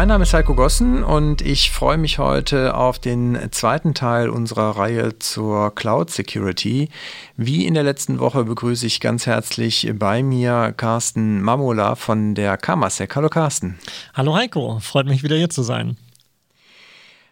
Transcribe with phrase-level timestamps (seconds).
[0.00, 4.78] Mein Name ist Heiko Gossen und ich freue mich heute auf den zweiten Teil unserer
[4.78, 6.88] Reihe zur Cloud Security.
[7.36, 12.56] Wie in der letzten Woche begrüße ich ganz herzlich bei mir Carsten Mamola von der
[12.56, 13.14] Kamasek.
[13.14, 13.78] Hallo Carsten.
[14.14, 15.98] Hallo Heiko, freut mich wieder hier zu sein.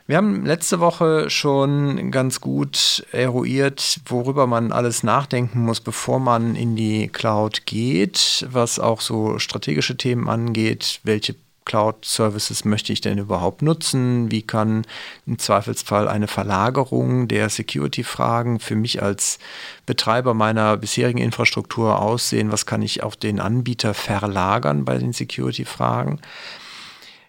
[0.07, 6.55] Wir haben letzte Woche schon ganz gut eruiert, worüber man alles nachdenken muss, bevor man
[6.55, 11.35] in die Cloud geht, was auch so strategische Themen angeht, welche
[11.69, 14.33] Cloud-Services möchte ich denn überhaupt nutzen?
[14.33, 14.85] Wie kann
[15.27, 19.39] im Zweifelsfall eine Verlagerung der Security-Fragen für mich als
[19.87, 22.51] Betreiber meiner bisherigen Infrastruktur aussehen?
[22.51, 26.21] Was kann ich auf den Anbieter verlagern bei den Security-Fragen?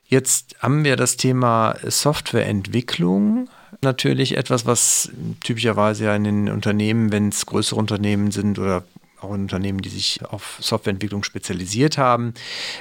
[0.08, 3.48] Jetzt haben wir das Thema Softwareentwicklung.
[3.82, 5.12] Natürlich etwas, was
[5.44, 8.84] typischerweise ja in den Unternehmen, wenn es größere Unternehmen sind oder
[9.22, 12.34] auch in Unternehmen, die sich auf Softwareentwicklung spezialisiert haben,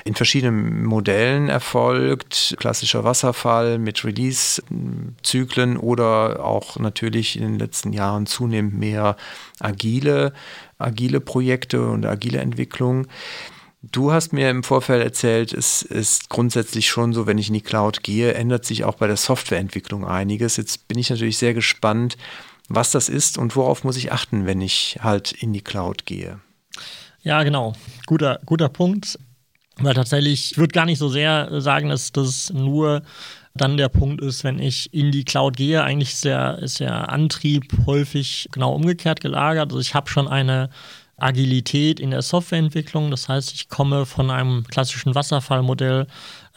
[0.04, 2.54] in verschiedenen Modellen erfolgt.
[2.58, 9.16] Klassischer Wasserfall mit Release-Zyklen oder auch natürlich in den letzten Jahren zunehmend mehr
[9.60, 10.32] agile,
[10.78, 13.06] agile Projekte und agile Entwicklung.
[13.82, 17.60] Du hast mir im Vorfeld erzählt, es ist grundsätzlich schon so, wenn ich in die
[17.60, 20.56] Cloud gehe, ändert sich auch bei der Softwareentwicklung einiges.
[20.56, 22.16] Jetzt bin ich natürlich sehr gespannt,
[22.68, 26.40] was das ist und worauf muss ich achten, wenn ich halt in die Cloud gehe.
[27.22, 27.74] Ja, genau.
[28.06, 29.18] Guter, guter Punkt.
[29.80, 33.02] Weil tatsächlich, ich würde gar nicht so sehr sagen, dass das nur
[33.54, 35.82] dann der Punkt ist, wenn ich in die Cloud gehe.
[35.82, 39.70] Eigentlich ist der, ist der Antrieb häufig genau umgekehrt gelagert.
[39.70, 40.70] Also ich habe schon eine
[41.16, 43.10] Agilität in der Softwareentwicklung.
[43.10, 46.06] Das heißt, ich komme von einem klassischen Wasserfallmodell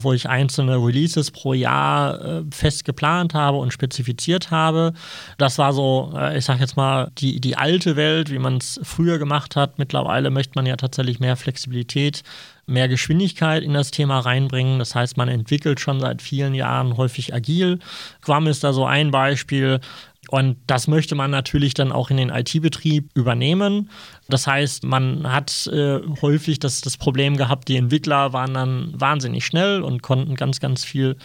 [0.03, 4.93] wo ich einzelne Releases pro Jahr äh, fest geplant habe und spezifiziert habe.
[5.37, 8.79] Das war so, äh, ich sag jetzt mal, die, die alte Welt, wie man es
[8.83, 9.79] früher gemacht hat.
[9.79, 12.23] Mittlerweile möchte man ja tatsächlich mehr Flexibilität,
[12.65, 14.79] mehr Geschwindigkeit in das Thema reinbringen.
[14.79, 17.79] Das heißt, man entwickelt schon seit vielen Jahren häufig agil.
[18.21, 19.79] Quam ist da so ein Beispiel.
[20.31, 23.89] Und das möchte man natürlich dann auch in den IT-Betrieb übernehmen.
[24.29, 29.45] Das heißt, man hat äh, häufig das, das Problem gehabt, die Entwickler waren dann wahnsinnig
[29.45, 31.17] schnell und konnten ganz, ganz viel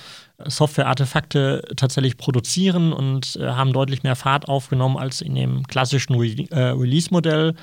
[0.45, 6.35] Software-Artefakte tatsächlich produzieren und äh, haben deutlich mehr Fahrt aufgenommen als in dem klassischen Re
[6.51, 7.55] äh, Release-Modell.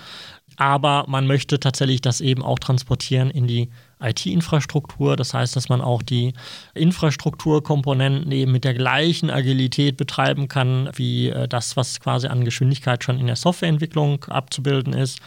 [0.57, 3.69] Aber man möchte tatsächlich das eben auch transportieren in die
[3.99, 5.15] IT-Infrastruktur.
[5.15, 6.33] Das heißt, dass man auch die
[6.73, 13.03] Infrastrukturkomponenten eben mit der gleichen Agilität betreiben kann, wie äh, das, was quasi an Geschwindigkeit
[13.03, 15.19] schon in der Softwareentwicklung abzubilden ist.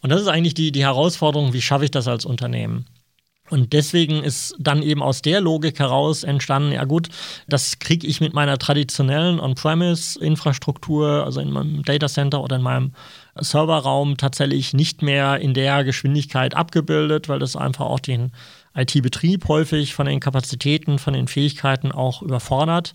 [0.00, 2.86] Und das ist eigentlich die, die Herausforderung, wie schaffe ich das als Unternehmen?
[3.50, 7.08] Und deswegen ist dann eben aus der Logik heraus entstanden, ja gut,
[7.46, 12.92] das kriege ich mit meiner traditionellen On-Premise-Infrastruktur, also in meinem Datacenter oder in meinem
[13.40, 18.32] Serverraum tatsächlich nicht mehr in der Geschwindigkeit abgebildet, weil das einfach auch den
[18.74, 22.94] IT-Betrieb häufig von den Kapazitäten, von den Fähigkeiten auch überfordert.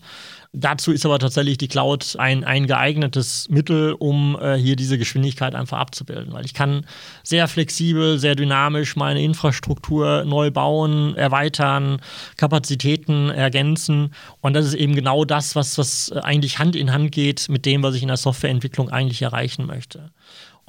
[0.52, 5.54] Dazu ist aber tatsächlich die Cloud ein, ein geeignetes Mittel, um äh, hier diese Geschwindigkeit
[5.54, 6.86] einfach abzubilden, weil ich kann
[7.22, 12.00] sehr flexibel, sehr dynamisch meine Infrastruktur neu bauen, erweitern,
[12.36, 17.48] Kapazitäten ergänzen und das ist eben genau das, was, was eigentlich Hand in Hand geht
[17.48, 20.10] mit dem, was ich in der Softwareentwicklung eigentlich erreichen möchte.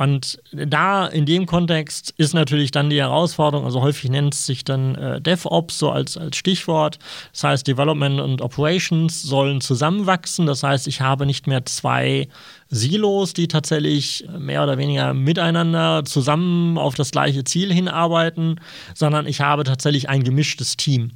[0.01, 4.63] Und da in dem Kontext ist natürlich dann die Herausforderung, also häufig nennt es sich
[4.63, 6.97] dann äh, DevOps so als, als Stichwort.
[7.33, 10.47] Das heißt, Development und Operations sollen zusammenwachsen.
[10.47, 12.27] Das heißt, ich habe nicht mehr zwei
[12.67, 18.59] Silos, die tatsächlich mehr oder weniger miteinander zusammen auf das gleiche Ziel hinarbeiten,
[18.95, 21.11] sondern ich habe tatsächlich ein gemischtes Team.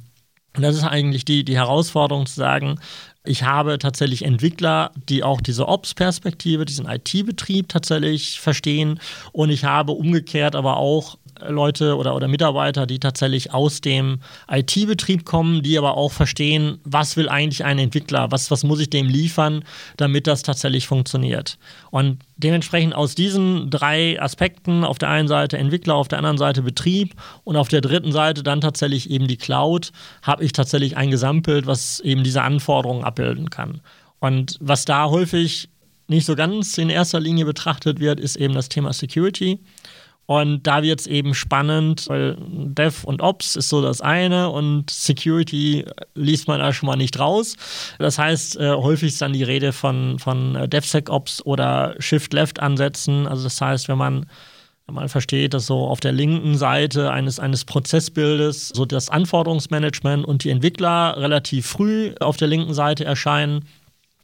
[0.56, 2.78] Und das ist eigentlich die, die Herausforderung zu sagen,
[3.26, 9.00] ich habe tatsächlich Entwickler, die auch diese Ops-Perspektive, diesen IT-Betrieb tatsächlich verstehen.
[9.32, 15.24] Und ich habe umgekehrt aber auch Leute oder, oder Mitarbeiter, die tatsächlich aus dem IT-Betrieb
[15.24, 19.08] kommen, die aber auch verstehen, was will eigentlich ein Entwickler, was, was muss ich dem
[19.08, 19.64] liefern,
[19.96, 21.58] damit das tatsächlich funktioniert.
[21.90, 26.62] Und dementsprechend aus diesen drei Aspekten, auf der einen Seite Entwickler, auf der anderen Seite
[26.62, 29.92] Betrieb und auf der dritten Seite dann tatsächlich eben die Cloud,
[30.22, 33.80] habe ich tatsächlich ein Gesamtbild, was eben diese Anforderungen abbilden kann.
[34.18, 35.68] Und was da häufig
[36.08, 39.58] nicht so ganz in erster Linie betrachtet wird, ist eben das Thema Security.
[40.26, 44.90] Und da wird es eben spannend, weil Dev und Ops ist so das eine und
[44.90, 47.56] Security liest man da schon mal nicht raus.
[47.98, 53.26] Das heißt, äh, häufig ist dann die Rede von, von DevSecOps oder Shift-Left-Ansätzen.
[53.26, 54.26] Also das heißt, wenn man
[54.88, 60.44] Man versteht, dass so auf der linken Seite eines, eines Prozessbildes so das Anforderungsmanagement und
[60.44, 63.64] die Entwickler relativ früh auf der linken Seite erscheinen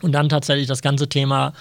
[0.03, 1.53] und dann tatsächlich das ganze Thema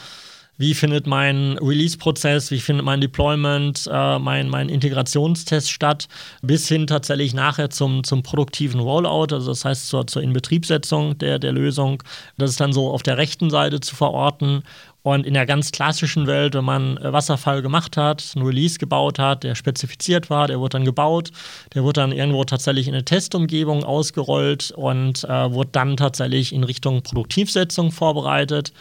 [0.57, 6.07] wie findet mein Release-Prozess, wie findet mein Deployment, äh, mein, mein Integrationstest statt,
[6.41, 11.39] bis hin tatsächlich nachher zum, zum produktiven Rollout, also das heißt zur, zur Inbetriebssetzung der,
[11.39, 12.03] der Lösung.
[12.37, 14.63] Das ist dann so auf der rechten Seite zu verorten
[15.03, 19.17] und in der ganz klassischen Welt, wenn man äh, Wasserfall gemacht hat, einen Release gebaut
[19.17, 21.31] hat, der spezifiziert war, der wurde dann gebaut,
[21.73, 26.63] der wurde dann irgendwo tatsächlich in eine Testumgebung ausgerollt und äh, wurde dann tatsächlich in
[26.63, 28.73] Richtung Produktivsetzung vorbereitet.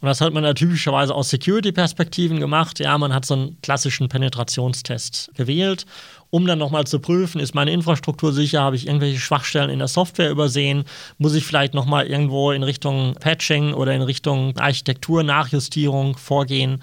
[0.00, 2.80] Und das hat man da typischerweise aus Security-Perspektiven gemacht.
[2.80, 5.86] Ja, man hat so einen klassischen Penetrationstest gewählt
[6.30, 9.88] um dann nochmal zu prüfen, ist meine Infrastruktur sicher, habe ich irgendwelche Schwachstellen in der
[9.88, 10.84] Software übersehen,
[11.16, 16.82] muss ich vielleicht nochmal irgendwo in Richtung Patching oder in Richtung Architektur-Nachjustierung vorgehen.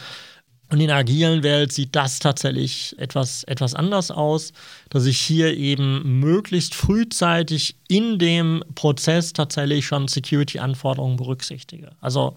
[0.71, 4.51] Und in der agilen Welt sieht das tatsächlich etwas, etwas anders aus,
[4.89, 11.91] dass ich hier eben möglichst frühzeitig in dem Prozess tatsächlich schon Security-Anforderungen berücksichtige.
[12.01, 12.35] Also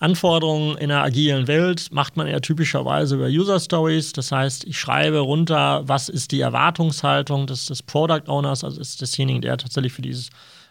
[0.00, 4.12] Anforderungen in einer agilen Welt macht man ja typischerweise über User Stories.
[4.14, 9.02] Das heißt, ich schreibe runter, was ist die Erwartungshaltung des, des Product Owners, also ist
[9.02, 10.30] desjenigen, der tatsächlich für dieses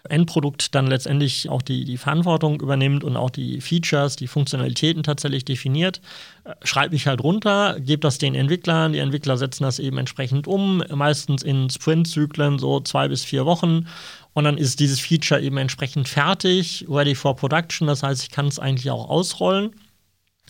[0.09, 5.45] Endprodukt dann letztendlich auch die, die Verantwortung übernimmt und auch die Features, die Funktionalitäten tatsächlich
[5.45, 6.01] definiert,
[6.43, 10.47] äh, schreibe ich halt runter, gebe das den Entwicklern, die Entwickler setzen das eben entsprechend
[10.47, 13.87] um, meistens in Sprint-Zyklen so zwei bis vier Wochen
[14.33, 17.87] und dann ist dieses Feature eben entsprechend fertig, ready for production.
[17.87, 19.71] Das heißt, ich kann es eigentlich auch ausrollen.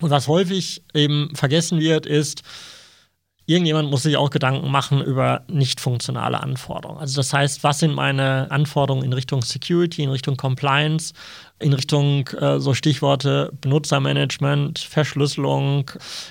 [0.02, 2.44] Und was häufig eben vergessen wird, ist,
[3.50, 7.00] irgendjemand muss sich auch Gedanken machen über nicht funktionale Anforderungen.
[7.00, 11.14] Also das heißt, was sind meine Anforderungen in Richtung Security, in Richtung Compliance,
[11.58, 15.90] in Richtung äh, so Stichworte Benutzermanagement, Verschlüsselung,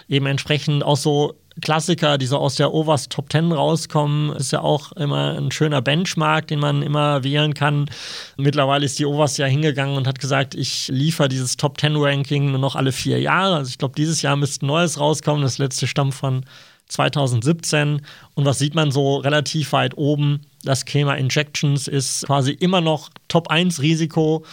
[0.08, 4.60] eben entsprechend auch so Klassiker, die so aus der Overs Top 10 rauskommen, ist ja
[4.60, 7.90] auch immer ein schöner Benchmark, den man immer wählen kann.
[8.36, 12.52] Mittlerweile ist die Overs ja hingegangen und hat gesagt, ich liefere dieses Top 10 Ranking
[12.52, 13.56] nur noch alle vier Jahre.
[13.56, 15.42] Also ich glaube, dieses Jahr müsste ein neues rauskommen.
[15.42, 16.44] Das letzte stammt von
[16.88, 18.02] 2017.
[18.34, 20.40] Und was sieht man so relativ weit oben?
[20.64, 24.44] Das Thema Injections ist quasi immer noch Top 1 Risiko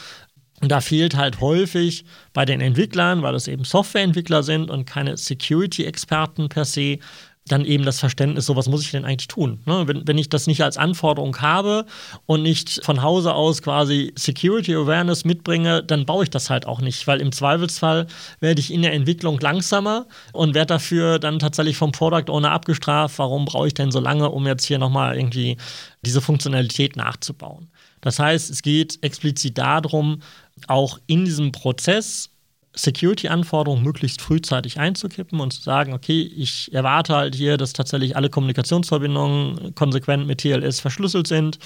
[0.62, 5.18] und da fehlt halt häufig bei den Entwicklern, weil das eben Softwareentwickler sind und keine
[5.18, 7.00] Security-Experten per se,
[7.48, 9.60] dann eben das Verständnis, so was muss ich denn eigentlich tun?
[9.66, 9.88] Ne?
[9.88, 11.86] Wenn, wenn ich das nicht als Anforderung habe
[12.26, 16.82] und nicht von Hause aus quasi Security Awareness mitbringe, dann baue ich das halt auch
[16.82, 18.08] nicht, weil im Zweifelsfall
[18.40, 23.20] werde ich in der Entwicklung langsamer und werde dafür dann tatsächlich vom Product Owner abgestraft.
[23.20, 25.58] Warum brauche ich denn so lange, um jetzt hier nochmal irgendwie
[26.04, 27.70] diese Funktionalität nachzubauen?
[28.02, 30.22] Das heißt, es geht explizit darum,
[30.68, 32.32] auch in diesem Prozess
[32.76, 38.30] Security-Anforderungen möglichst frühzeitig einzukippen und zu sagen, okay, ich erwarte halt hier, dass tatsächlich alle
[38.30, 41.60] Kommunikationsverbindungen konsequent mit TLS verschlüsselt sind.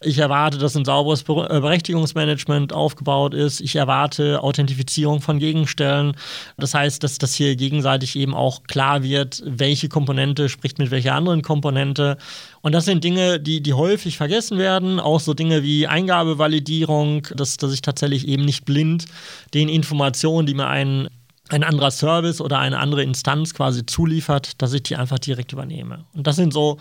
[0.00, 3.60] Ich erwarte, dass ein sauberes äh, Berechtigungsmanagement aufgebaut ist.
[3.60, 6.16] Ich erwarte Authentifizierung von Gegenstellen.
[6.56, 11.14] Das heißt, dass das hier gegenseitig eben auch klar wird, welche Komponente spricht mit welcher
[11.14, 12.16] anderen Komponente.
[12.62, 15.00] Und das sind Dinge, die, die häufig vergessen werden.
[15.00, 19.06] Auch so Dinge wie Eingabevalidierung, dass, dass ich tatsächlich eben nicht blind
[19.54, 21.08] den Informationen, die mir ein
[21.52, 26.04] ein anderer Service oder eine andere Instanz quasi zuliefert, dass ich die einfach direkt übernehme.
[26.14, 26.78] Und das sind so,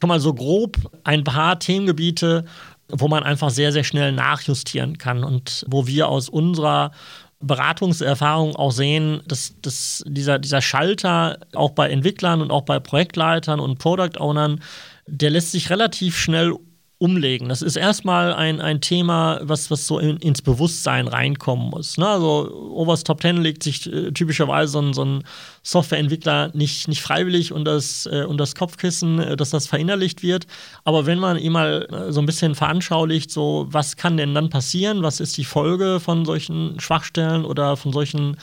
[0.00, 2.44] schon mal so grob ein paar Themengebiete,
[2.88, 6.92] wo man einfach sehr, sehr schnell nachjustieren kann und wo wir aus unserer
[7.40, 13.60] Beratungserfahrung auch sehen, dass, dass dieser, dieser Schalter auch bei Entwicklern und auch bei Projektleitern
[13.60, 14.60] und Product Ownern,
[15.06, 16.54] der lässt sich relativ schnell
[16.98, 17.48] umlegen.
[17.48, 21.98] Das ist erstmal ein, ein Thema, was, was so in, ins Bewusstsein reinkommen muss.
[21.98, 22.06] Ne?
[22.06, 25.24] Also Overs Top 10 legt sich äh, typischerweise so ein, so ein
[25.62, 30.46] Softwareentwickler nicht, nicht freiwillig unter das, äh, unter das Kopfkissen, äh, dass das verinnerlicht wird.
[30.84, 34.48] Aber wenn man ihm mal äh, so ein bisschen veranschaulicht, so was kann denn dann
[34.48, 38.36] passieren, was ist die Folge von solchen Schwachstellen oder von solchen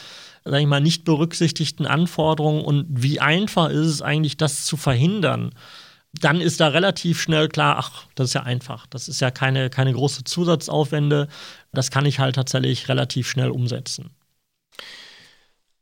[0.44, 5.52] sag ich mal, nicht berücksichtigten Anforderungen und wie einfach ist es eigentlich, das zu verhindern?
[6.14, 8.86] Dann ist da relativ schnell klar, ach, das ist ja einfach.
[8.88, 11.28] Das ist ja keine, keine große Zusatzaufwände.
[11.72, 14.12] Das kann ich halt tatsächlich relativ schnell umsetzen.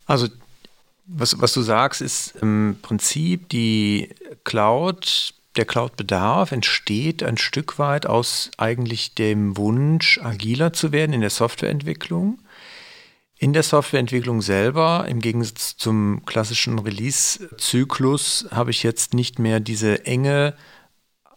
[0.05, 0.27] Also,
[1.05, 4.09] was, was du sagst, ist im Prinzip die
[4.43, 11.21] Cloud, der Cloud-Bedarf entsteht ein Stück weit aus eigentlich dem Wunsch, agiler zu werden in
[11.21, 12.39] der Softwareentwicklung.
[13.41, 20.05] In der Softwareentwicklung selber, im Gegensatz zum klassischen Release-Zyklus, habe ich jetzt nicht mehr diese
[20.05, 20.55] enge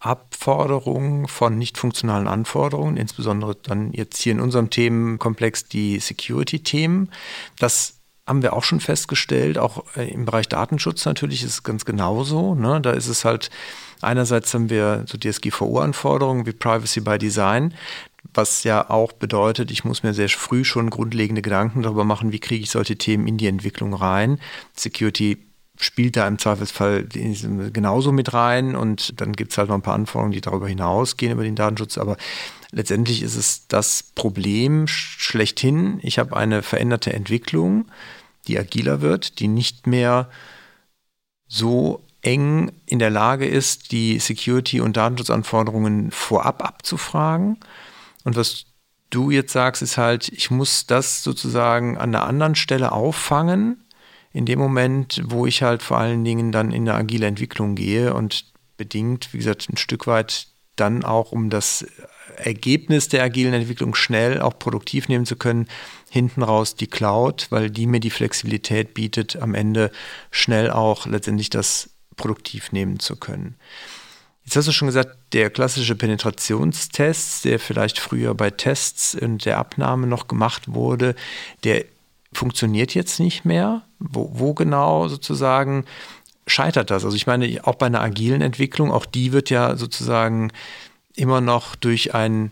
[0.01, 7.09] Abforderung von nicht funktionalen Anforderungen, insbesondere dann jetzt hier in unserem Themenkomplex die Security-Themen.
[7.57, 11.85] Das haben wir auch schon festgestellt, auch äh, im Bereich Datenschutz natürlich ist es ganz
[11.85, 12.53] genauso.
[12.53, 12.81] Ne?
[12.81, 13.49] Da ist es halt,
[14.01, 17.73] einerseits haben wir so DSGVO-Anforderungen wie Privacy by Design,
[18.33, 22.39] was ja auch bedeutet, ich muss mir sehr früh schon grundlegende Gedanken darüber machen, wie
[22.39, 24.39] kriege ich solche Themen in die Entwicklung rein.
[24.75, 25.37] Security
[25.77, 29.95] spielt da im Zweifelsfall genauso mit rein und dann gibt es halt noch ein paar
[29.95, 32.17] Anforderungen, die darüber hinausgehen über den Datenschutz, aber
[32.71, 35.99] letztendlich ist es das Problem schlechthin.
[36.03, 37.85] Ich habe eine veränderte Entwicklung,
[38.47, 40.29] die agiler wird, die nicht mehr
[41.47, 47.57] so eng in der Lage ist, die Security- und Datenschutzanforderungen vorab abzufragen.
[48.23, 48.65] Und was
[49.09, 53.83] du jetzt sagst, ist halt, ich muss das sozusagen an der anderen Stelle auffangen
[54.31, 58.13] in dem Moment, wo ich halt vor allen Dingen dann in eine agile Entwicklung gehe
[58.13, 58.45] und
[58.77, 61.85] bedingt, wie gesagt, ein Stück weit dann auch, um das
[62.37, 65.67] Ergebnis der agilen Entwicklung schnell auch produktiv nehmen zu können,
[66.09, 69.91] hinten raus die Cloud, weil die mir die Flexibilität bietet, am Ende
[70.31, 73.55] schnell auch letztendlich das produktiv nehmen zu können.
[74.45, 79.57] Jetzt hast du schon gesagt, der klassische Penetrationstest, der vielleicht früher bei Tests und der
[79.57, 81.15] Abnahme noch gemacht wurde,
[81.63, 81.85] der
[82.33, 83.83] funktioniert jetzt nicht mehr.
[83.99, 85.85] Wo, wo genau sozusagen
[86.45, 87.05] scheitert das?
[87.05, 90.51] Also ich meine, auch bei einer agilen Entwicklung, auch die wird ja sozusagen
[91.15, 92.51] immer noch durch ein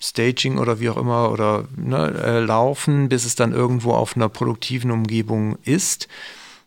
[0.00, 4.28] Staging oder wie auch immer oder ne, äh, laufen, bis es dann irgendwo auf einer
[4.28, 6.08] produktiven Umgebung ist.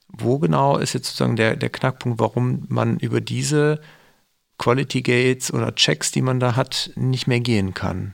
[0.09, 3.79] Wo genau ist jetzt sozusagen der, der Knackpunkt, warum man über diese
[4.61, 8.13] Quality Gates oder Checks, die man da hat, nicht mehr gehen kann?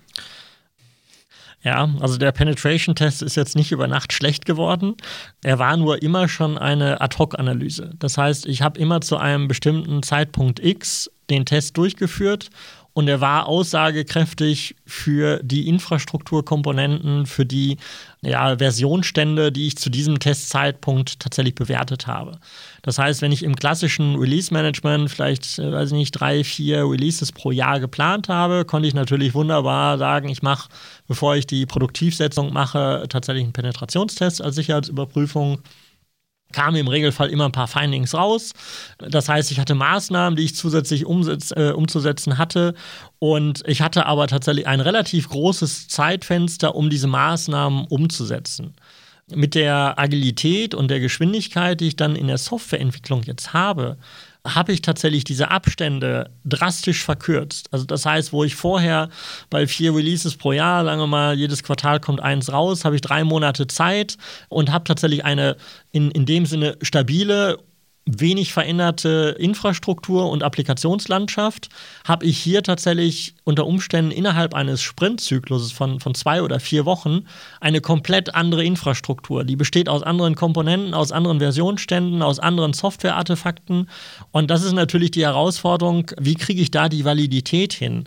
[1.62, 4.96] Ja, also der Penetration-Test ist jetzt nicht über Nacht schlecht geworden.
[5.44, 7.96] Er war nur immer schon eine Ad-Hoc-Analyse.
[8.00, 12.50] Das heißt, ich habe immer zu einem bestimmten Zeitpunkt X den Test durchgeführt
[12.98, 17.78] und er war aussagekräftig für die Infrastrukturkomponenten, für die
[18.22, 22.40] ja, Versionsstände, die ich zu diesem Testzeitpunkt tatsächlich bewertet habe.
[22.82, 27.32] Das heißt, wenn ich im klassischen Release-Management vielleicht, äh, weiß ich nicht, drei, vier Releases
[27.32, 30.68] pro Jahr geplant habe, konnte ich natürlich wunderbar sagen, ich mache,
[31.08, 35.60] bevor ich die Produktivsetzung mache, tatsächlich einen Penetrationstest als Sicherheitsüberprüfung
[36.54, 38.54] kamen im Regelfall immer ein paar Findings raus.
[38.98, 42.74] Das heißt, ich hatte Maßnahmen, die ich zusätzlich umsetz, äh, umzusetzen hatte.
[43.20, 48.76] Und ich hatte aber tatsächlich ein relativ großes Zeitfenster, um diese Maßnahmen umzusetzen.
[49.30, 53.98] Mit der Agilität und der Geschwindigkeit, die ich dann in der Softwareentwicklung jetzt habe,
[54.56, 57.70] habe ich tatsächlich diese Abstände drastisch verkürzt.
[57.72, 59.10] Also das heißt, wo ich vorher
[59.50, 63.02] bei vier Releases pro Jahr, sagen wir mal, jedes Quartal kommt eins raus, habe ich
[63.02, 64.18] drei Monate Zeit
[64.50, 65.58] und habe tatsächlich eine
[65.92, 67.58] in, in dem Sinne stabile
[68.08, 71.70] wenig veränderte Infrastruktur und Applikationslandschaft,
[72.06, 77.26] habe ich hier tatsächlich unter Umständen innerhalb eines Sprintzykluses von, von zwei oder vier Wochen
[77.60, 79.44] eine komplett andere Infrastruktur.
[79.44, 83.90] Die besteht aus anderen Komponenten, aus anderen Versionsständen, aus anderen Softwareartefakten.
[84.32, 88.06] Und das ist natürlich die Herausforderung, wie kriege ich da die Validität hin?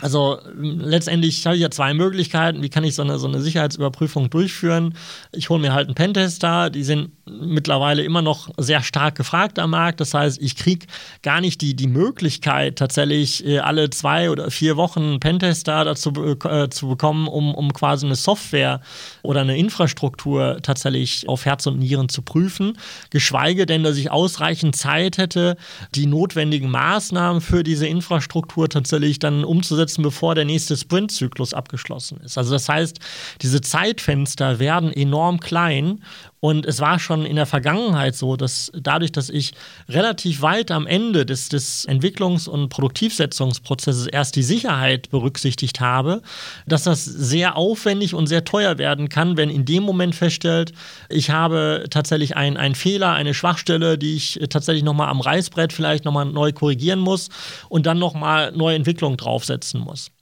[0.00, 2.62] Also letztendlich habe ich ja zwei Möglichkeiten.
[2.62, 4.94] Wie kann ich so eine, so eine Sicherheitsüberprüfung durchführen?
[5.32, 9.70] Ich hole mir halt einen Pentester, die sind mittlerweile immer noch sehr stark gefragt am
[9.70, 10.00] Markt.
[10.00, 10.86] Das heißt, ich kriege
[11.22, 16.12] gar nicht die, die Möglichkeit, tatsächlich äh, alle zwei oder vier Wochen einen Pentester dazu
[16.44, 18.80] äh, zu bekommen, um, um quasi eine Software
[19.22, 22.78] oder eine Infrastruktur tatsächlich auf Herz und Nieren zu prüfen.
[23.10, 25.56] Geschweige denn, dass ich ausreichend Zeit hätte,
[25.96, 32.20] die notwendigen Maßnahmen für diese Infrastruktur tatsächlich dann umzusetzen umsetzen, bevor der nächste Sprintzyklus abgeschlossen
[32.24, 32.38] ist.
[32.38, 32.98] Also das heißt,
[33.42, 36.02] diese Zeitfenster werden enorm klein
[36.40, 39.54] und es war schon in der Vergangenheit so, dass dadurch, dass ich
[39.88, 46.22] relativ weit am Ende des, des Entwicklungs- und Produktivsetzungsprozesses erst die Sicherheit berücksichtigt habe,
[46.66, 50.72] dass das sehr aufwendig und sehr teuer werden kann, wenn in dem Moment feststellt,
[51.08, 56.26] ich habe tatsächlich einen Fehler, eine Schwachstelle, die ich tatsächlich nochmal am Reißbrett vielleicht nochmal
[56.26, 57.30] neu korrigieren muss
[57.68, 60.12] und dann nochmal neue Entwicklung draufsetzen muss.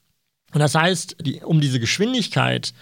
[0.54, 2.72] Und das heißt, die, um diese Geschwindigkeit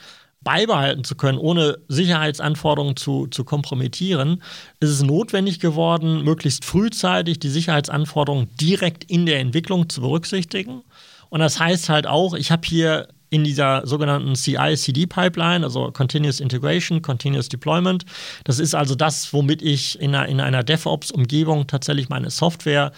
[0.44, 4.42] beibehalten zu können, ohne Sicherheitsanforderungen zu, zu kompromittieren,
[4.80, 10.82] ist es notwendig geworden, möglichst frühzeitig die Sicherheitsanforderungen direkt in der Entwicklung zu berücksichtigen.
[11.30, 17.02] Und das heißt halt auch, ich habe hier in dieser sogenannten CI-CD-Pipeline, also Continuous Integration,
[17.02, 18.04] Continuous Deployment.
[18.44, 22.92] Das ist also das, womit ich in einer, in einer DevOps-Umgebung tatsächlich meine Software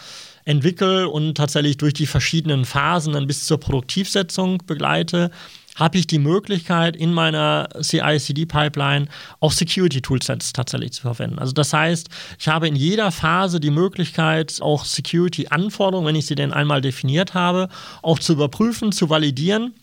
[0.44, 5.30] entwickle und tatsächlich durch die verschiedenen Phasen dann bis zur Produktivsetzung begleite
[5.76, 9.06] habe ich die Möglichkeit, in meiner CI-CD-Pipeline
[9.38, 11.38] auch Security-Toolsets tatsächlich zu verwenden.
[11.38, 16.34] Also das heißt, ich habe in jeder Phase die Möglichkeit, auch Security-Anforderungen, wenn ich sie
[16.34, 17.68] denn einmal definiert habe,
[18.02, 19.74] auch zu überprüfen, zu validieren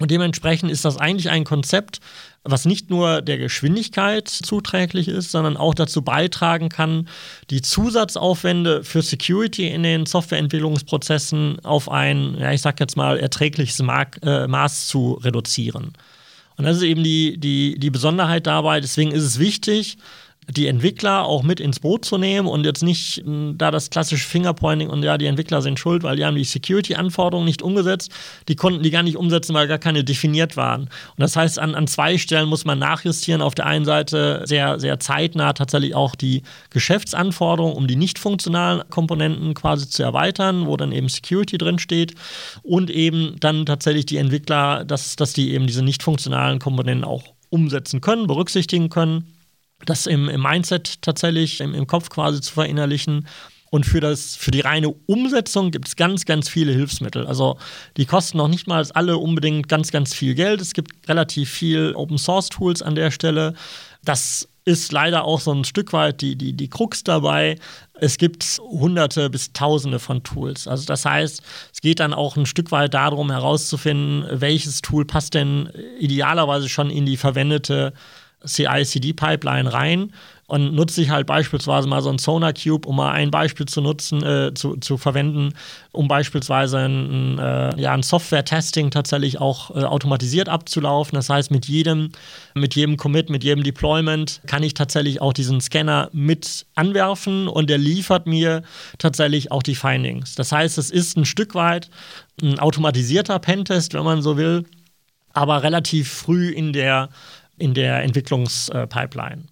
[0.00, 2.00] Und dementsprechend ist das eigentlich ein Konzept,
[2.42, 7.08] was nicht nur der Geschwindigkeit zuträglich ist, sondern auch dazu beitragen kann,
[7.50, 13.80] die Zusatzaufwände für Security in den Softwareentwicklungsprozessen auf ein, ja, ich sag jetzt mal, erträgliches
[13.82, 15.92] Mark äh, Maß zu reduzieren.
[16.56, 18.80] Und das ist eben die, die, die Besonderheit dabei.
[18.80, 19.96] Deswegen ist es wichtig,
[20.50, 24.26] die Entwickler auch mit ins Boot zu nehmen und jetzt nicht hm, da das klassische
[24.26, 28.10] Fingerpointing und ja, die Entwickler sind schuld, weil die haben die Security-Anforderungen nicht umgesetzt.
[28.48, 30.82] Die konnten die gar nicht umsetzen, weil gar keine definiert waren.
[30.82, 33.42] Und das heißt, an, an zwei Stellen muss man nachjustieren.
[33.42, 38.82] Auf der einen Seite sehr, sehr zeitnah tatsächlich auch die Geschäftsanforderungen, um die nicht funktionalen
[38.90, 42.14] Komponenten quasi zu erweitern, wo dann eben Security drin steht.
[42.62, 47.24] Und eben dann tatsächlich die Entwickler, dass, dass die eben diese nicht funktionalen Komponenten auch
[47.50, 49.33] umsetzen können, berücksichtigen können
[49.86, 53.26] das im, im Mindset tatsächlich, im, im Kopf quasi zu verinnerlichen.
[53.70, 57.26] Und für, das, für die reine Umsetzung gibt es ganz, ganz viele Hilfsmittel.
[57.26, 57.58] Also
[57.96, 60.60] die kosten noch nicht mal alle unbedingt ganz, ganz viel Geld.
[60.60, 63.54] Es gibt relativ viel Open Source Tools an der Stelle.
[64.04, 67.58] Das ist leider auch so ein Stück weit die, die, die Krux dabei.
[67.94, 70.66] Es gibt hunderte bis tausende von Tools.
[70.66, 75.34] Also das heißt, es geht dann auch ein Stück weit darum herauszufinden, welches Tool passt
[75.34, 77.92] denn idealerweise schon in die verwendete
[78.46, 80.12] CI-CD-Pipeline rein
[80.46, 83.80] und nutze ich halt beispielsweise mal so ein Sonar Cube, um mal ein Beispiel zu
[83.80, 85.54] nutzen, äh, zu, zu verwenden,
[85.92, 91.16] um beispielsweise ein, äh, ja, ein Software-Testing tatsächlich auch äh, automatisiert abzulaufen.
[91.16, 92.10] Das heißt, mit jedem,
[92.54, 97.70] mit jedem Commit, mit jedem Deployment kann ich tatsächlich auch diesen Scanner mit anwerfen und
[97.70, 98.62] der liefert mir
[98.98, 100.34] tatsächlich auch die Findings.
[100.34, 101.88] Das heißt, es ist ein Stück weit
[102.42, 104.64] ein automatisierter Pentest, wenn man so will,
[105.32, 107.08] aber relativ früh in der
[107.58, 109.44] in der Entwicklungspipeline.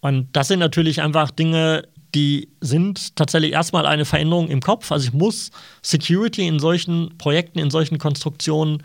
[0.00, 4.90] Und das sind natürlich einfach Dinge, die sind tatsächlich erstmal eine Veränderung im Kopf.
[4.92, 5.50] Also ich muss
[5.82, 8.82] Security in solchen Projekten, in solchen Konstruktionen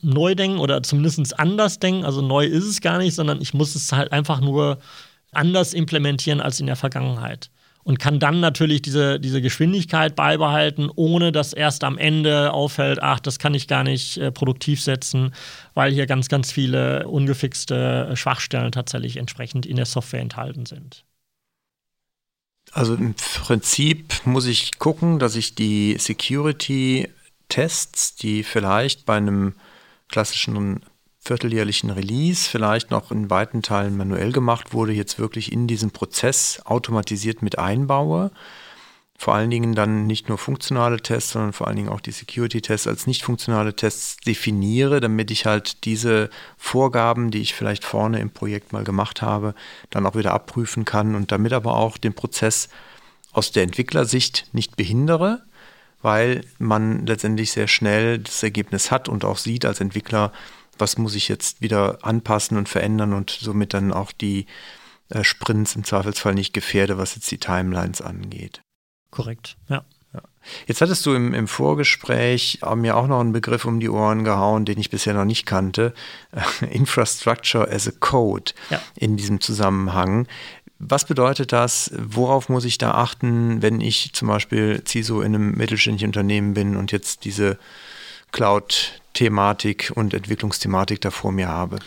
[0.00, 2.04] neu denken oder zumindest anders denken.
[2.04, 4.78] Also neu ist es gar nicht, sondern ich muss es halt einfach nur
[5.32, 7.50] anders implementieren als in der Vergangenheit
[7.84, 13.18] und kann dann natürlich diese, diese Geschwindigkeit beibehalten, ohne dass erst am Ende auffällt, ach,
[13.20, 15.34] das kann ich gar nicht äh, produktiv setzen,
[15.74, 21.04] weil hier ganz, ganz viele ungefixte äh, Schwachstellen tatsächlich entsprechend in der Software enthalten sind.
[22.70, 29.54] Also im Prinzip muss ich gucken, dass ich die Security-Tests, die vielleicht bei einem
[30.08, 30.80] klassischen
[31.24, 36.60] vierteljährlichen Release, vielleicht noch in weiten Teilen manuell gemacht wurde, jetzt wirklich in diesen Prozess
[36.64, 38.32] automatisiert mit einbaue.
[39.16, 42.88] Vor allen Dingen dann nicht nur funktionale Tests, sondern vor allen Dingen auch die Security-Tests
[42.88, 48.30] als nicht funktionale Tests definiere, damit ich halt diese Vorgaben, die ich vielleicht vorne im
[48.30, 49.54] Projekt mal gemacht habe,
[49.90, 52.68] dann auch wieder abprüfen kann und damit aber auch den Prozess
[53.30, 55.44] aus der Entwicklersicht nicht behindere,
[56.02, 60.32] weil man letztendlich sehr schnell das Ergebnis hat und auch sieht als Entwickler,
[60.82, 64.46] was muss ich jetzt wieder anpassen und verändern und somit dann auch die
[65.08, 68.62] äh, Sprints im Zweifelsfall nicht gefährde, was jetzt die Timelines angeht.
[69.10, 69.84] Korrekt, ja.
[70.66, 74.64] Jetzt hattest du im, im Vorgespräch mir auch noch einen Begriff um die Ohren gehauen,
[74.64, 75.94] den ich bisher noch nicht kannte.
[76.70, 78.80] Infrastructure as a Code ja.
[78.96, 80.26] in diesem Zusammenhang.
[80.80, 81.92] Was bedeutet das?
[81.96, 86.76] Worauf muss ich da achten, wenn ich zum Beispiel CISO in einem mittelständischen Unternehmen bin
[86.76, 87.56] und jetzt diese
[89.12, 91.78] Cloud-Thematik und Entwicklungsthematik da vor mir habe.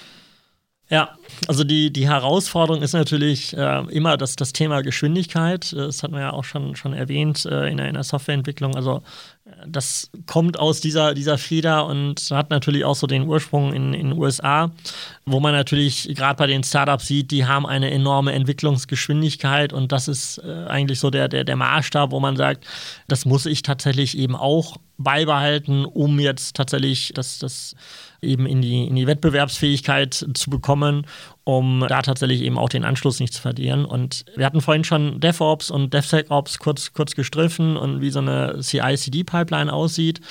[0.87, 1.17] Ja,
[1.47, 5.73] also die, die Herausforderung ist natürlich äh, immer das, das Thema Geschwindigkeit.
[5.73, 8.75] Das hatten wir ja auch schon, schon erwähnt äh, in, der, in der Softwareentwicklung.
[8.75, 9.01] Also
[9.67, 14.13] das kommt aus dieser, dieser Feder und hat natürlich auch so den Ursprung in den
[14.13, 14.71] USA,
[15.25, 20.07] wo man natürlich gerade bei den Startups sieht, die haben eine enorme Entwicklungsgeschwindigkeit und das
[20.07, 22.65] ist äh, eigentlich so der, der, der Maßstab, wo man sagt,
[23.07, 27.75] das muss ich tatsächlich eben auch beibehalten, um jetzt tatsächlich das, das
[28.25, 31.05] eben in die, in die Wettbewerbsfähigkeit zu bekommen,
[31.43, 33.85] um da tatsächlich eben auch den Anschluss nicht zu verlieren.
[33.85, 38.59] Und wir hatten vorhin schon DevOps und DevSecOps kurz, kurz gestriffen und wie so eine
[38.61, 40.21] CI-CD-Pipeline aussieht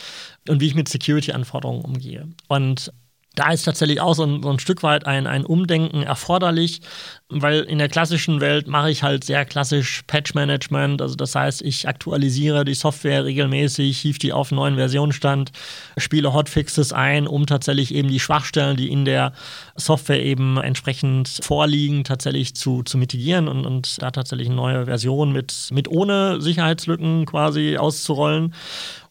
[0.48, 2.28] und wie ich mit Security-Anforderungen umgehe.
[2.48, 2.92] Und
[3.34, 6.80] da ist tatsächlich auch so ein, so ein, Stück weit ein, ein Umdenken erforderlich,
[7.28, 11.02] weil in der klassischen Welt mache ich halt sehr klassisch Patch-Management.
[11.02, 15.50] Also das heißt, ich aktualisiere die Software regelmäßig, hief die auf einen neuen Versionsstand,
[15.96, 19.32] spiele Hotfixes ein, um tatsächlich eben die Schwachstellen, die in der
[19.74, 25.32] Software eben entsprechend vorliegen, tatsächlich zu, zu mitigieren und, und da tatsächlich eine neue Version
[25.32, 28.54] mit, mit ohne Sicherheitslücken quasi auszurollen.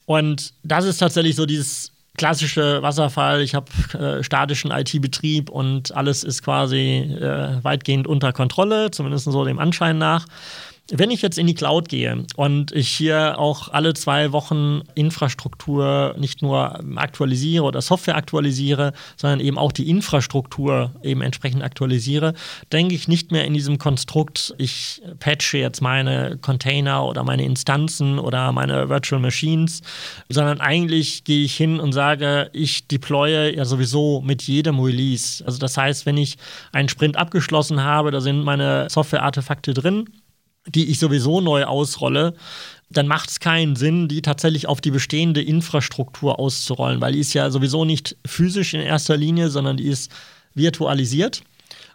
[0.06, 6.24] Und das ist tatsächlich so dieses klassische Wasserfall, ich habe äh, statischen IT-Betrieb und alles
[6.24, 10.28] ist quasi äh, weitgehend unter Kontrolle, zumindest so dem Anschein nach.
[10.92, 16.14] Wenn ich jetzt in die Cloud gehe und ich hier auch alle zwei Wochen Infrastruktur
[16.18, 22.34] nicht nur aktualisiere oder Software aktualisiere, sondern eben auch die Infrastruktur eben entsprechend aktualisiere,
[22.74, 28.20] denke ich nicht mehr in diesem Konstrukt, ich patche jetzt meine Container oder meine Instanzen
[28.20, 29.84] oder meine Virtual Machines,
[30.28, 35.46] sondern eigentlich gehe ich hin und sage, ich deploye ja sowieso mit jedem Release.
[35.46, 36.36] Also das heißt, wenn ich
[36.74, 40.10] einen Sprint abgeschlossen habe, da sind meine Software-Artefakte drin
[40.68, 42.34] die ich sowieso neu ausrolle,
[42.90, 47.34] dann macht es keinen Sinn, die tatsächlich auf die bestehende Infrastruktur auszurollen, weil die ist
[47.34, 50.12] ja sowieso nicht physisch in erster Linie, sondern die ist
[50.54, 51.42] virtualisiert.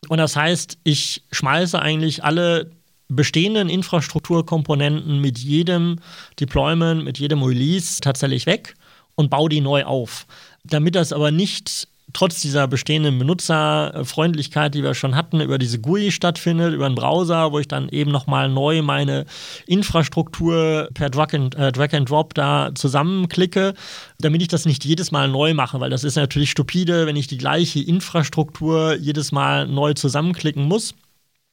[0.08, 2.70] Und das heißt, ich schmeiße eigentlich alle
[3.08, 5.96] bestehenden Infrastrukturkomponenten mit jedem
[6.38, 8.74] Deployment, mit jedem Release tatsächlich weg
[9.14, 10.26] und baue die neu auf.
[10.64, 16.10] Damit das aber nicht trotz dieser bestehenden Benutzerfreundlichkeit, die wir schon hatten, über diese GUI
[16.10, 19.26] stattfindet, über einen Browser, wo ich dann eben nochmal neu meine
[19.66, 23.74] Infrastruktur per Drag and, äh, Drag and Drop da zusammenklicke,
[24.18, 27.26] damit ich das nicht jedes Mal neu mache, weil das ist natürlich stupide, wenn ich
[27.26, 30.94] die gleiche Infrastruktur jedes Mal neu zusammenklicken muss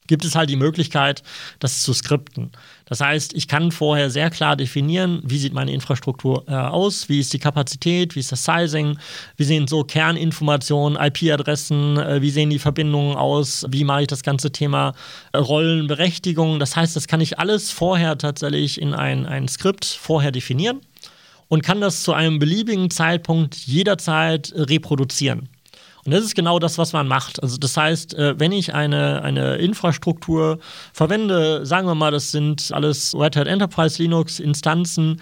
[0.06, 1.22] gibt es halt die Möglichkeit,
[1.58, 2.50] das zu skripten.
[2.86, 7.18] Das heißt, ich kann vorher sehr klar definieren, wie sieht meine Infrastruktur äh, aus, wie
[7.18, 8.98] ist die Kapazität, wie ist das Sizing,
[9.36, 14.22] wie sehen so Kerninformationen, IP-Adressen, äh, wie sehen die Verbindungen aus, wie mache ich das
[14.22, 14.94] ganze Thema
[15.32, 16.60] äh, Rollenberechtigung.
[16.60, 20.80] Das heißt, das kann ich alles vorher tatsächlich in ein, ein Skript vorher definieren
[21.48, 25.48] und kann das zu einem beliebigen Zeitpunkt jederzeit reproduzieren.
[26.06, 27.42] Und das ist genau das, was man macht.
[27.42, 30.58] Also das heißt, äh, wenn ich eine, eine Infrastruktur
[30.92, 35.20] verwende, sagen wir mal, das sind alles Red Hat Enterprise Linux Instanzen,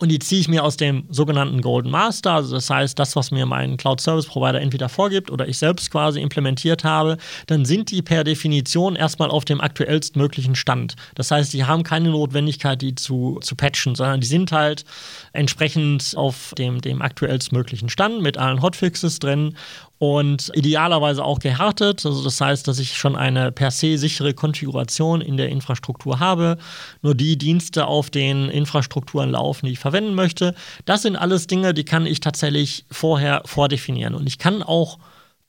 [0.00, 3.30] und die ziehe ich mir aus dem sogenannten Golden Master, also das heißt, das, was
[3.30, 7.90] mir mein Cloud Service Provider entweder vorgibt oder ich selbst quasi implementiert habe, dann sind
[7.90, 10.96] die per Definition erstmal auf dem aktuellstmöglichen Stand.
[11.16, 14.86] Das heißt, die haben keine Notwendigkeit, die zu, zu patchen, sondern die sind halt
[15.34, 19.54] entsprechend auf dem, dem aktuellstmöglichen Stand mit allen Hotfixes drin
[20.00, 22.06] und idealerweise auch gehärtet.
[22.06, 26.56] Also das heißt, dass ich schon eine per se sichere Konfiguration in der Infrastruktur habe,
[27.02, 30.54] nur die Dienste auf den Infrastrukturen laufen, die ich verwenden möchte.
[30.86, 34.14] Das sind alles Dinge, die kann ich tatsächlich vorher vordefinieren.
[34.14, 34.98] Und ich kann auch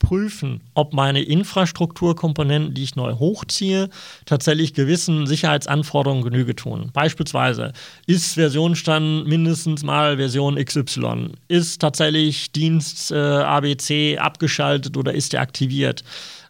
[0.01, 3.89] prüfen, ob meine Infrastrukturkomponenten, die ich neu hochziehe,
[4.25, 6.89] tatsächlich gewissen Sicherheitsanforderungen Genüge tun.
[6.93, 7.71] Beispielsweise
[8.07, 15.41] ist Versionsstand mindestens mal Version XY, ist tatsächlich Dienst äh, ABC abgeschaltet oder ist er
[15.41, 16.03] aktiviert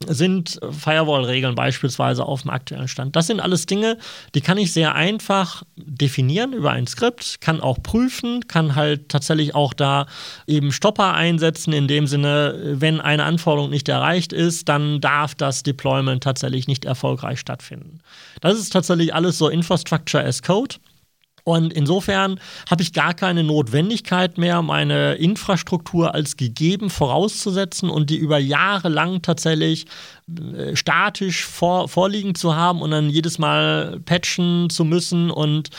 [0.08, 3.16] sind Firewall-Regeln beispielsweise auf dem aktuellen Stand.
[3.16, 3.98] Das sind alles Dinge,
[4.36, 9.56] die kann ich sehr einfach definieren über ein Skript, kann auch prüfen, kann halt tatsächlich
[9.56, 10.08] auch da
[10.48, 15.64] eben Stopper einsetzen, in dem Sinne, wenn eine Anforderung nicht erreicht ist, dann darf das
[15.64, 18.00] Deployment tatsächlich nicht erfolgreich stattfinden.
[18.42, 20.76] Das ist tatsächlich alles so Infrastructure as Code.
[21.44, 28.18] Und insofern habe ich gar keine Notwendigkeit mehr, meine Infrastruktur als gegeben vorauszusetzen und die
[28.18, 29.86] über Jahre lang tatsächlich
[30.56, 35.70] äh, statisch vor, vorliegen zu haben und dann jedes Mal patchen zu müssen und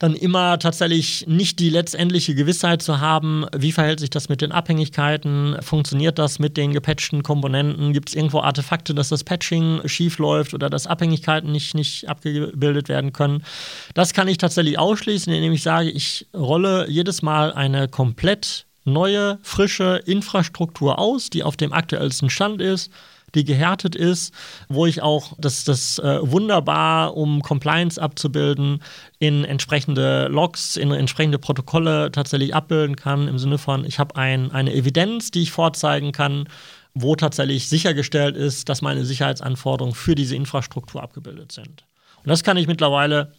[0.00, 4.50] dann immer tatsächlich nicht die letztendliche Gewissheit zu haben, wie verhält sich das mit den
[4.50, 10.18] Abhängigkeiten, funktioniert das mit den gepatchten Komponenten, gibt es irgendwo Artefakte, dass das Patching schief
[10.18, 13.44] läuft oder dass Abhängigkeiten nicht, nicht abgebildet werden können.
[13.92, 19.38] Das kann ich tatsächlich ausschließen, indem ich sage, ich rolle jedes Mal eine komplett neue,
[19.42, 22.90] frische Infrastruktur aus, die auf dem aktuellsten Stand ist
[23.34, 24.34] die gehärtet ist,
[24.68, 28.82] wo ich auch das, das äh, wunderbar, um Compliance abzubilden,
[29.18, 34.50] in entsprechende Logs, in entsprechende Protokolle tatsächlich abbilden kann, im Sinne von, ich habe ein,
[34.50, 36.48] eine Evidenz, die ich vorzeigen kann,
[36.94, 41.84] wo tatsächlich sichergestellt ist, dass meine Sicherheitsanforderungen für diese Infrastruktur abgebildet sind.
[42.16, 43.32] Und das kann ich mittlerweile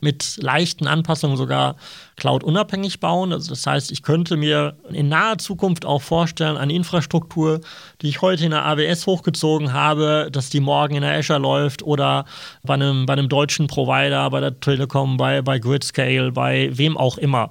[0.00, 1.76] mit leichten Anpassungen sogar
[2.16, 3.32] cloud-unabhängig bauen.
[3.32, 7.60] Also das heißt, ich könnte mir in naher Zukunft auch vorstellen, eine Infrastruktur,
[8.02, 11.82] die ich heute in der AWS hochgezogen habe, dass die morgen in der Azure läuft
[11.82, 12.26] oder
[12.62, 17.16] bei einem, bei einem deutschen Provider, bei der Telekom, bei, bei Gridscale, bei wem auch
[17.18, 17.50] immer.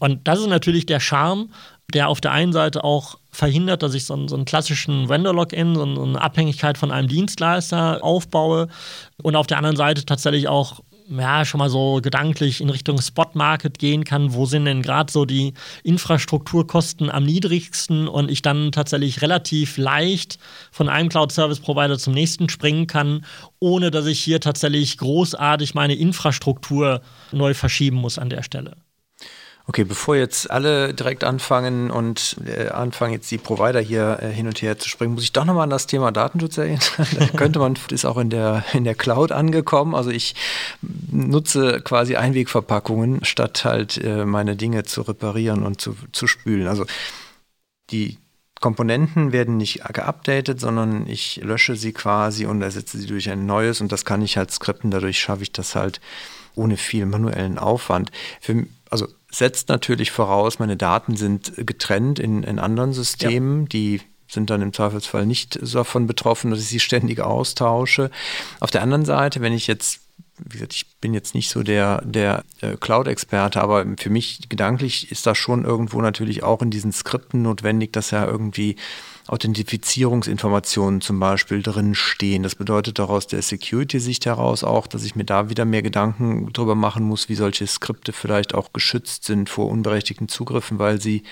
[0.00, 1.48] Und das ist natürlich der Charme,
[1.94, 5.74] der auf der einen Seite auch verhindert, dass ich so einen, so einen klassischen Vendor-Login,
[5.74, 8.68] so eine Abhängigkeit von einem Dienstleister aufbaue
[9.22, 13.78] und auf der anderen Seite tatsächlich auch ja, schon mal so gedanklich in Richtung Spot-Market
[13.78, 19.22] gehen kann, wo sind denn gerade so die Infrastrukturkosten am niedrigsten und ich dann tatsächlich
[19.22, 20.38] relativ leicht
[20.70, 23.24] von einem Cloud-Service-Provider zum nächsten springen kann,
[23.58, 28.76] ohne dass ich hier tatsächlich großartig meine Infrastruktur neu verschieben muss an der Stelle.
[29.68, 34.46] Okay, bevor jetzt alle direkt anfangen und äh, anfangen jetzt die Provider hier äh, hin
[34.46, 36.80] und her zu springen, muss ich doch nochmal an das Thema Datenschutz erinnern.
[37.18, 39.96] da könnte man, ist auch in der, in der Cloud angekommen.
[39.96, 40.36] Also ich
[41.10, 46.68] nutze quasi Einwegverpackungen, statt halt äh, meine Dinge zu reparieren und zu, zu spülen.
[46.68, 46.86] Also
[47.90, 48.18] die
[48.60, 53.80] Komponenten werden nicht geupdatet, sondern ich lösche sie quasi und ersetze sie durch ein neues
[53.80, 54.92] und das kann ich halt skripten.
[54.92, 56.00] Dadurch schaffe ich das halt
[56.54, 58.12] ohne viel manuellen Aufwand.
[58.40, 63.68] Für, also setzt natürlich voraus, meine Daten sind getrennt in, in anderen Systemen, ja.
[63.68, 68.10] die sind dann im Zweifelsfall nicht davon betroffen, dass ich sie ständig austausche.
[68.60, 70.00] Auf der anderen Seite, wenn ich jetzt,
[70.38, 75.10] wie gesagt, ich bin jetzt nicht so der, der äh, Cloud-Experte, aber für mich gedanklich
[75.10, 78.76] ist das schon irgendwo natürlich auch in diesen Skripten notwendig, dass ja irgendwie
[79.28, 82.42] Authentifizierungsinformationen zum Beispiel drin stehen.
[82.42, 86.74] Das bedeutet daraus der Security-Sicht heraus auch, dass ich mir da wieder mehr Gedanken darüber
[86.74, 91.24] machen muss, wie solche Skripte vielleicht auch geschützt sind vor unberechtigten Zugriffen, weil sie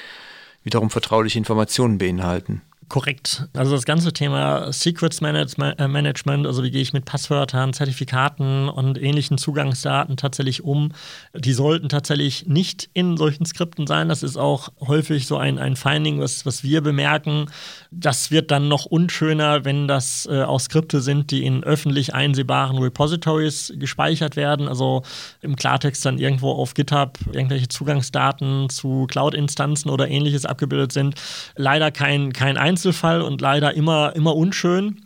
[0.65, 2.63] wiederum vertrauliche Informationen beinhalten.
[2.89, 3.49] Korrekt.
[3.55, 9.01] Also das ganze Thema Secrets äh, Management, also wie gehe ich mit Passwörtern, Zertifikaten und
[9.01, 10.93] ähnlichen Zugangsdaten tatsächlich um,
[11.35, 14.09] die sollten tatsächlich nicht in solchen Skripten sein.
[14.09, 17.47] Das ist auch häufig so ein, ein Finding, was, was wir bemerken.
[17.91, 22.79] Das wird dann noch unschöner, wenn das äh, auch Skripte sind, die in öffentlich einsehbaren
[22.79, 24.69] Repositories gespeichert werden.
[24.69, 25.03] Also
[25.41, 31.15] im Klartext dann irgendwo auf GitHub irgendwelche Zugangsdaten zu Cloud-Instanzen oder ähnliches abgebildet sind.
[31.57, 35.01] Leider kein, kein Einzelfall und leider immer, immer unschön.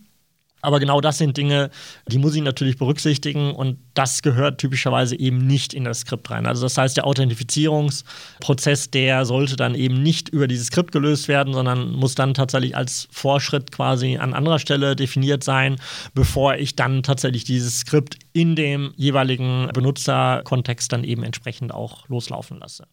[0.60, 1.70] Aber genau das sind Dinge,
[2.08, 6.46] die muss ich natürlich berücksichtigen und das gehört typischerweise eben nicht in das Skript rein.
[6.46, 11.52] Also das heißt, der Authentifizierungsprozess, der sollte dann eben nicht über dieses Skript gelöst werden,
[11.52, 15.76] sondern muss dann tatsächlich als Vorschritt quasi an anderer Stelle definiert sein,
[16.14, 22.58] bevor ich dann tatsächlich dieses Skript in dem jeweiligen Benutzerkontext dann eben entsprechend auch loslaufen
[22.58, 22.84] lasse.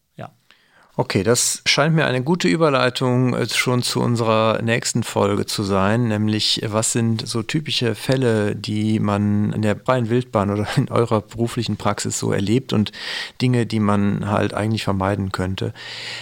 [0.97, 6.07] Okay, das scheint mir eine gute Überleitung äh, schon zu unserer nächsten Folge zu sein,
[6.07, 11.19] nämlich was sind so typische Fälle, die man in der freien Wildbahn oder in eurer
[11.19, 12.93] beruflichen Praxis so erlebt und
[13.41, 15.73] Dinge, die man halt eigentlich vermeiden könnte.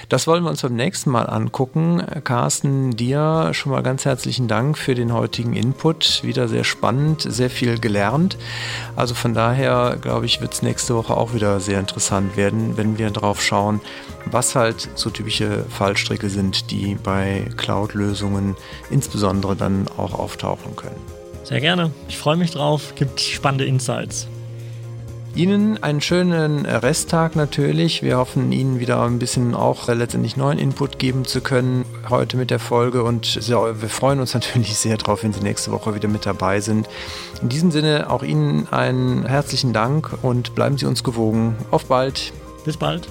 [0.10, 2.04] Das wollen wir uns beim nächsten Mal angucken.
[2.24, 6.24] Carsten, dir schon mal ganz herzlichen Dank für den heutigen Input.
[6.24, 8.40] Wieder sehr spannend, sehr viel gelernt.
[8.96, 12.98] Also von daher, glaube ich, wird es nächste Woche auch wieder sehr interessant werden, wenn
[12.98, 13.80] wir drauf schauen,
[14.26, 14.63] was halt
[14.96, 18.56] so typische Fallstricke sind, die bei Cloud-Lösungen
[18.90, 21.00] insbesondere dann auch auftauchen können.
[21.44, 21.92] Sehr gerne.
[22.08, 22.94] Ich freue mich drauf.
[22.96, 24.28] Gibt spannende Insights.
[25.36, 28.04] Ihnen einen schönen Resttag natürlich.
[28.04, 32.52] Wir hoffen, Ihnen wieder ein bisschen auch letztendlich neuen Input geben zu können heute mit
[32.52, 36.28] der Folge und wir freuen uns natürlich sehr drauf, wenn Sie nächste Woche wieder mit
[36.28, 36.88] dabei sind.
[37.42, 41.56] In diesem Sinne auch Ihnen einen herzlichen Dank und bleiben Sie uns gewogen.
[41.72, 42.32] Auf bald.
[42.64, 43.08] Bis bald.